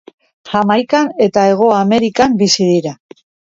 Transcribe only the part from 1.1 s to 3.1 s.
eta Hego Amerikan bizi dira.